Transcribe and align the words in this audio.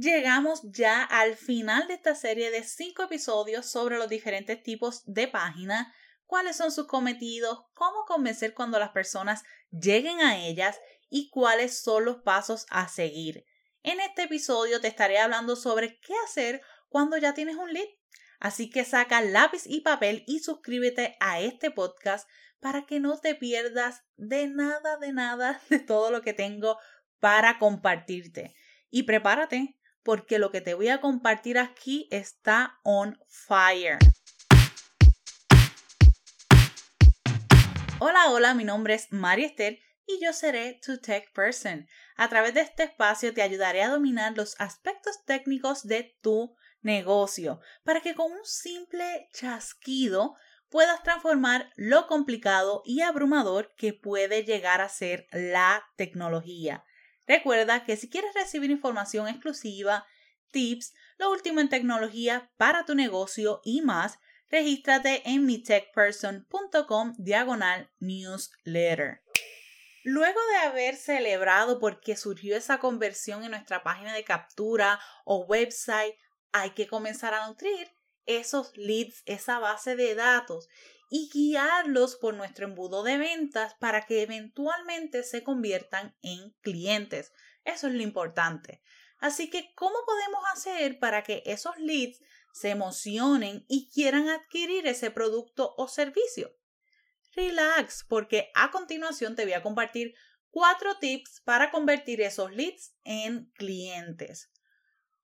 Llegamos 0.00 0.60
ya 0.62 1.02
al 1.02 1.34
final 1.34 1.88
de 1.88 1.94
esta 1.94 2.14
serie 2.14 2.52
de 2.52 2.62
cinco 2.62 3.02
episodios 3.02 3.66
sobre 3.66 3.98
los 3.98 4.08
diferentes 4.08 4.62
tipos 4.62 5.02
de 5.06 5.26
página, 5.26 5.92
cuáles 6.24 6.56
son 6.56 6.70
sus 6.70 6.86
cometidos, 6.86 7.64
cómo 7.74 8.04
convencer 8.06 8.54
cuando 8.54 8.78
las 8.78 8.90
personas 8.90 9.42
lleguen 9.72 10.20
a 10.20 10.38
ellas 10.38 10.78
y 11.10 11.30
cuáles 11.30 11.80
son 11.80 12.04
los 12.04 12.18
pasos 12.18 12.64
a 12.70 12.86
seguir. 12.86 13.44
En 13.82 13.98
este 13.98 14.22
episodio 14.22 14.80
te 14.80 14.86
estaré 14.86 15.18
hablando 15.18 15.56
sobre 15.56 15.98
qué 15.98 16.14
hacer 16.24 16.62
cuando 16.88 17.16
ya 17.16 17.34
tienes 17.34 17.56
un 17.56 17.72
lead. 17.72 17.88
Así 18.38 18.70
que 18.70 18.84
saca 18.84 19.20
lápiz 19.20 19.64
y 19.66 19.80
papel 19.80 20.22
y 20.28 20.38
suscríbete 20.38 21.16
a 21.18 21.40
este 21.40 21.72
podcast 21.72 22.28
para 22.60 22.86
que 22.86 23.00
no 23.00 23.18
te 23.18 23.34
pierdas 23.34 24.04
de 24.16 24.46
nada, 24.46 24.96
de 24.98 25.12
nada, 25.12 25.60
de 25.70 25.80
todo 25.80 26.12
lo 26.12 26.22
que 26.22 26.34
tengo 26.34 26.78
para 27.18 27.58
compartirte. 27.58 28.54
Y 28.90 29.02
prepárate, 29.02 29.77
porque 30.02 30.38
lo 30.38 30.50
que 30.50 30.60
te 30.60 30.74
voy 30.74 30.88
a 30.88 31.00
compartir 31.00 31.58
aquí 31.58 32.08
está 32.10 32.78
on 32.82 33.18
fire. 33.28 33.98
Hola, 38.00 38.30
hola, 38.30 38.54
mi 38.54 38.64
nombre 38.64 38.94
es 38.94 39.12
María 39.12 39.46
Esther 39.46 39.80
y 40.06 40.24
yo 40.24 40.32
seré 40.32 40.80
tu 40.84 40.98
tech 40.98 41.32
person. 41.32 41.86
A 42.16 42.28
través 42.28 42.54
de 42.54 42.60
este 42.60 42.84
espacio 42.84 43.34
te 43.34 43.42
ayudaré 43.42 43.82
a 43.82 43.90
dominar 43.90 44.36
los 44.36 44.54
aspectos 44.60 45.24
técnicos 45.24 45.86
de 45.86 46.16
tu 46.22 46.54
negocio 46.80 47.60
para 47.84 48.00
que 48.00 48.14
con 48.14 48.32
un 48.32 48.44
simple 48.44 49.28
chasquido 49.32 50.36
puedas 50.70 51.02
transformar 51.02 51.72
lo 51.76 52.06
complicado 52.06 52.82
y 52.84 53.00
abrumador 53.00 53.74
que 53.76 53.92
puede 53.92 54.44
llegar 54.44 54.80
a 54.80 54.88
ser 54.88 55.26
la 55.32 55.84
tecnología. 55.96 56.84
Recuerda 57.28 57.84
que 57.84 57.96
si 57.98 58.08
quieres 58.08 58.32
recibir 58.34 58.70
información 58.70 59.28
exclusiva, 59.28 60.06
tips, 60.50 60.94
lo 61.18 61.30
último 61.30 61.60
en 61.60 61.68
tecnología 61.68 62.50
para 62.56 62.86
tu 62.86 62.94
negocio 62.94 63.60
y 63.62 63.82
más, 63.82 64.18
regístrate 64.50 65.22
en 65.28 65.44
mitechperson.com 65.44 67.14
diagonal 67.18 67.90
newsletter. 68.00 69.22
Luego 70.04 70.40
de 70.52 70.56
haber 70.68 70.96
celebrado 70.96 71.78
porque 71.80 72.16
surgió 72.16 72.56
esa 72.56 72.78
conversión 72.78 73.44
en 73.44 73.50
nuestra 73.50 73.82
página 73.82 74.14
de 74.14 74.24
captura 74.24 74.98
o 75.26 75.44
website, 75.44 76.14
hay 76.52 76.70
que 76.70 76.86
comenzar 76.86 77.34
a 77.34 77.46
nutrir 77.46 77.94
esos 78.24 78.74
leads, 78.74 79.22
esa 79.26 79.58
base 79.58 79.96
de 79.96 80.14
datos 80.14 80.68
y 81.08 81.30
guiarlos 81.32 82.16
por 82.16 82.34
nuestro 82.34 82.66
embudo 82.66 83.02
de 83.02 83.18
ventas 83.18 83.74
para 83.80 84.06
que 84.06 84.22
eventualmente 84.22 85.22
se 85.22 85.42
conviertan 85.42 86.16
en 86.22 86.50
clientes. 86.60 87.32
Eso 87.64 87.86
es 87.86 87.94
lo 87.94 88.02
importante. 88.02 88.82
Así 89.18 89.50
que, 89.50 89.72
¿cómo 89.74 89.96
podemos 90.06 90.42
hacer 90.52 90.98
para 90.98 91.22
que 91.22 91.42
esos 91.46 91.76
leads 91.78 92.20
se 92.52 92.70
emocionen 92.70 93.64
y 93.68 93.90
quieran 93.90 94.28
adquirir 94.28 94.86
ese 94.86 95.10
producto 95.10 95.74
o 95.76 95.88
servicio? 95.88 96.54
Relax, 97.32 98.04
porque 98.08 98.50
a 98.54 98.70
continuación 98.70 99.34
te 99.34 99.44
voy 99.44 99.54
a 99.54 99.62
compartir 99.62 100.14
cuatro 100.50 100.98
tips 100.98 101.40
para 101.44 101.70
convertir 101.70 102.20
esos 102.20 102.52
leads 102.52 102.94
en 103.04 103.50
clientes. 103.54 104.50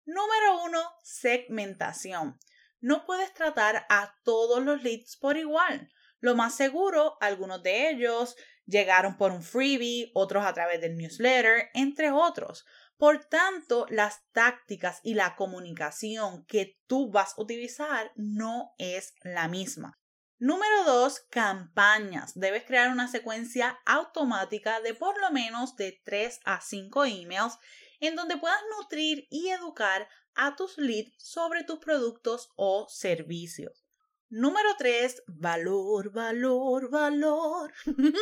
Número 0.04 0.64
uno, 0.64 0.82
segmentación 1.02 2.38
no 2.84 3.06
puedes 3.06 3.32
tratar 3.32 3.86
a 3.88 4.14
todos 4.24 4.62
los 4.62 4.82
leads 4.82 5.16
por 5.16 5.38
igual. 5.38 5.90
Lo 6.20 6.34
más 6.34 6.54
seguro, 6.54 7.16
algunos 7.22 7.62
de 7.62 7.88
ellos 7.88 8.36
llegaron 8.66 9.16
por 9.16 9.32
un 9.32 9.42
freebie, 9.42 10.10
otros 10.12 10.44
a 10.44 10.52
través 10.52 10.82
del 10.82 10.94
newsletter, 10.98 11.70
entre 11.72 12.10
otros. 12.10 12.66
Por 12.98 13.24
tanto, 13.24 13.86
las 13.88 14.20
tácticas 14.32 15.00
y 15.02 15.14
la 15.14 15.34
comunicación 15.34 16.44
que 16.44 16.78
tú 16.86 17.10
vas 17.10 17.38
a 17.38 17.40
utilizar 17.40 18.12
no 18.16 18.74
es 18.76 19.14
la 19.22 19.48
misma. 19.48 19.98
Número 20.38 20.84
2. 20.84 21.20
Campañas. 21.30 22.32
Debes 22.34 22.64
crear 22.64 22.90
una 22.90 23.08
secuencia 23.08 23.78
automática 23.86 24.82
de 24.82 24.92
por 24.92 25.18
lo 25.22 25.30
menos 25.30 25.74
de 25.76 26.02
3 26.04 26.38
a 26.44 26.60
5 26.60 27.06
emails 27.06 27.56
en 28.00 28.14
donde 28.14 28.36
puedas 28.36 28.60
nutrir 28.78 29.26
y 29.30 29.48
educar 29.48 30.06
a 30.36 30.56
tus 30.56 30.78
leads 30.78 31.14
sobre 31.18 31.64
tus 31.64 31.78
productos 31.78 32.52
o 32.56 32.86
servicios. 32.88 33.86
Número 34.28 34.68
3, 34.78 35.24
valor, 35.26 36.10
valor, 36.10 36.90
valor. 36.90 37.72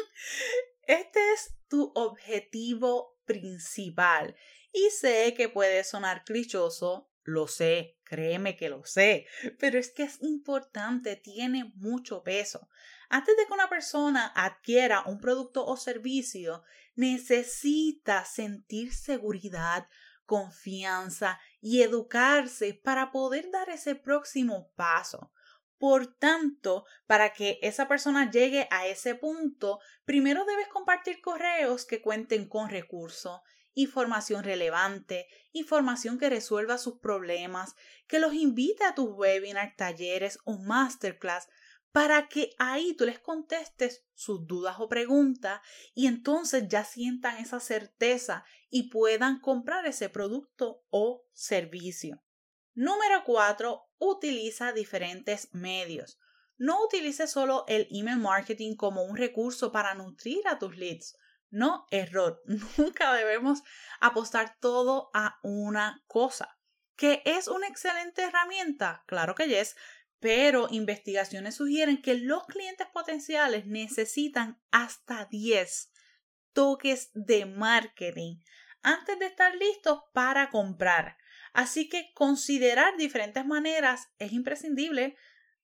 Este 0.86 1.32
es 1.32 1.54
tu 1.68 1.92
objetivo 1.94 3.16
principal 3.24 4.34
y 4.72 4.90
sé 4.90 5.32
que 5.36 5.48
puede 5.48 5.84
sonar 5.84 6.24
clichoso, 6.24 7.08
lo 7.22 7.46
sé, 7.46 7.98
créeme 8.02 8.56
que 8.56 8.68
lo 8.68 8.84
sé, 8.84 9.26
pero 9.58 9.78
es 9.78 9.90
que 9.90 10.02
es 10.02 10.18
importante, 10.22 11.14
tiene 11.14 11.72
mucho 11.76 12.24
peso. 12.24 12.68
Antes 13.08 13.36
de 13.36 13.46
que 13.46 13.52
una 13.52 13.68
persona 13.68 14.32
adquiera 14.34 15.04
un 15.06 15.20
producto 15.20 15.64
o 15.64 15.76
servicio, 15.76 16.64
necesita 16.96 18.24
sentir 18.24 18.92
seguridad, 18.92 19.86
confianza 20.26 21.40
y 21.60 21.82
educarse 21.82 22.74
para 22.74 23.12
poder 23.12 23.50
dar 23.50 23.68
ese 23.70 23.94
próximo 23.94 24.70
paso. 24.74 25.32
Por 25.78 26.06
tanto, 26.06 26.84
para 27.06 27.32
que 27.32 27.58
esa 27.60 27.88
persona 27.88 28.30
llegue 28.30 28.68
a 28.70 28.86
ese 28.86 29.16
punto, 29.16 29.80
primero 30.04 30.44
debes 30.44 30.68
compartir 30.68 31.20
correos 31.20 31.84
que 31.84 32.00
cuenten 32.00 32.48
con 32.48 32.70
recursos, 32.70 33.40
información 33.74 34.44
relevante, 34.44 35.26
información 35.52 36.18
que 36.18 36.30
resuelva 36.30 36.78
sus 36.78 36.98
problemas, 36.98 37.74
que 38.06 38.20
los 38.20 38.34
invite 38.34 38.84
a 38.84 38.94
tus 38.94 39.10
webinars, 39.10 39.76
talleres 39.76 40.38
o 40.44 40.56
masterclass 40.58 41.48
para 41.92 42.28
que 42.28 42.54
ahí 42.58 42.94
tú 42.94 43.04
les 43.04 43.20
contestes 43.20 44.04
sus 44.14 44.46
dudas 44.46 44.76
o 44.78 44.88
preguntas 44.88 45.60
y 45.94 46.06
entonces 46.06 46.64
ya 46.68 46.84
sientan 46.84 47.36
esa 47.36 47.60
certeza 47.60 48.44
y 48.70 48.88
puedan 48.88 49.40
comprar 49.40 49.86
ese 49.86 50.08
producto 50.08 50.82
o 50.90 51.26
servicio. 51.32 52.22
Número 52.74 53.22
4. 53.24 53.82
Utiliza 53.98 54.72
diferentes 54.72 55.52
medios. 55.52 56.18
No 56.56 56.82
utilices 56.84 57.30
solo 57.30 57.64
el 57.68 57.86
email 57.90 58.18
marketing 58.18 58.76
como 58.76 59.04
un 59.04 59.16
recurso 59.16 59.70
para 59.72 59.94
nutrir 59.94 60.46
a 60.48 60.58
tus 60.58 60.76
leads. 60.76 61.16
No, 61.50 61.86
error. 61.90 62.42
Nunca 62.78 63.12
debemos 63.12 63.62
apostar 64.00 64.56
todo 64.58 65.10
a 65.12 65.38
una 65.42 66.02
cosa. 66.06 66.56
¿Que 66.96 67.22
es 67.26 67.48
una 67.48 67.68
excelente 67.68 68.22
herramienta? 68.22 69.04
Claro 69.06 69.34
que 69.34 69.60
es, 69.60 69.76
pero 70.22 70.68
investigaciones 70.70 71.56
sugieren 71.56 72.00
que 72.00 72.14
los 72.14 72.46
clientes 72.46 72.86
potenciales 72.94 73.66
necesitan 73.66 74.62
hasta 74.70 75.24
10 75.24 75.92
toques 76.52 77.10
de 77.12 77.44
marketing 77.44 78.36
antes 78.82 79.18
de 79.18 79.26
estar 79.26 79.52
listos 79.56 79.98
para 80.14 80.48
comprar. 80.50 81.18
Así 81.52 81.88
que 81.88 82.12
considerar 82.14 82.96
diferentes 82.96 83.44
maneras 83.44 84.10
es 84.20 84.32
imprescindible. 84.32 85.16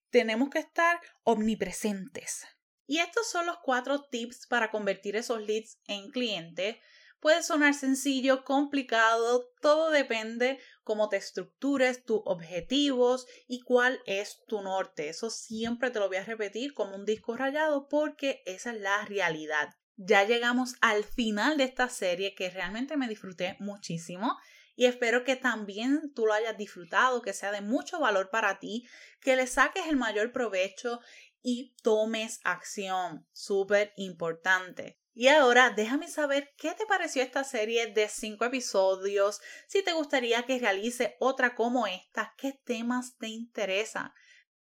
Tenemos 0.09 0.49
que 0.49 0.59
estar 0.59 0.99
omnipresentes. 1.23 2.45
Y 2.85 2.99
estos 2.99 3.29
son 3.29 3.45
los 3.45 3.59
cuatro 3.63 4.03
tips 4.09 4.45
para 4.45 4.71
convertir 4.71 5.15
esos 5.15 5.39
leads 5.41 5.79
en 5.87 6.11
clientes. 6.11 6.75
Puede 7.19 7.43
sonar 7.43 7.73
sencillo, 7.73 8.45
complicado, 8.45 9.49
todo 9.61 9.91
depende 9.91 10.59
cómo 10.83 11.09
te 11.09 11.17
estructures, 11.17 12.05
tus 12.05 12.21
objetivos 12.23 13.27
y 13.47 13.61
cuál 13.61 13.99
es 14.05 14.41
tu 14.47 14.61
norte. 14.61 15.09
Eso 15.09 15.29
siempre 15.29 15.91
te 15.91 15.99
lo 15.99 16.07
voy 16.07 16.17
a 16.17 16.23
repetir 16.23 16.73
como 16.73 16.95
un 16.95 17.05
disco 17.05 17.35
rayado 17.35 17.89
porque 17.89 18.41
esa 18.45 18.71
es 18.71 18.79
la 18.79 19.03
realidad. 19.05 19.75
Ya 19.97 20.23
llegamos 20.23 20.75
al 20.79 21.03
final 21.03 21.57
de 21.57 21.65
esta 21.65 21.89
serie 21.89 22.35
que 22.35 22.49
realmente 22.49 22.95
me 22.95 23.09
disfruté 23.09 23.57
muchísimo 23.59 24.37
y 24.77 24.85
espero 24.85 25.25
que 25.25 25.35
también 25.35 26.13
tú 26.13 26.25
lo 26.25 26.31
hayas 26.31 26.57
disfrutado, 26.57 27.21
que 27.21 27.33
sea 27.33 27.51
de 27.51 27.59
mucho 27.59 27.99
valor 27.99 28.29
para 28.29 28.59
ti, 28.59 28.87
que 29.19 29.35
le 29.35 29.45
saques 29.45 29.87
el 29.87 29.97
mayor 29.97 30.31
provecho 30.31 31.01
y 31.41 31.75
tomes 31.83 32.39
acción. 32.45 33.27
Súper 33.33 33.91
importante. 33.97 34.97
Y 35.13 35.27
ahora 35.27 35.71
déjame 35.71 36.07
saber 36.07 36.53
qué 36.57 36.73
te 36.73 36.85
pareció 36.85 37.23
esta 37.23 37.43
serie 37.43 37.87
de 37.87 38.07
cinco 38.07 38.45
episodios, 38.45 39.41
si 39.67 39.83
te 39.83 39.93
gustaría 39.93 40.43
que 40.43 40.59
realice 40.59 41.15
otra 41.19 41.55
como 41.55 41.87
esta, 41.87 42.33
qué 42.37 42.59
temas 42.63 43.17
te 43.17 43.27
interesan. 43.27 44.13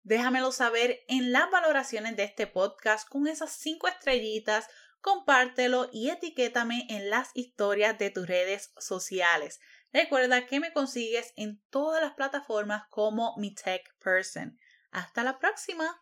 Déjamelo 0.03 0.51
saber 0.51 1.01
en 1.07 1.31
las 1.31 1.51
valoraciones 1.51 2.17
de 2.17 2.25
este 2.25 2.47
podcast 2.49 3.09
con 3.09 3.29
esas 3.29 3.53
cinco 3.53 3.87
estrellitas, 3.87 4.67
compártelo 5.01 5.89
y 5.93 6.11
etiquétame 6.11 6.87
en 6.91 7.09
las 7.09 7.31
historias 7.35 7.99
de 7.99 8.11
tus 8.11 8.27
redes 8.27 8.73
sociales. 8.79 9.61
Recuerda 9.93 10.47
que 10.47 10.59
me 10.59 10.73
consigues 10.73 11.33
en 11.37 11.63
todas 11.71 12.03
las 12.03 12.15
plataformas 12.15 12.85
como 12.91 13.37
mi 13.37 13.55
tech 13.55 13.83
person. 13.99 14.59
Hasta 14.91 15.23
la 15.23 15.39
próxima. 15.39 16.02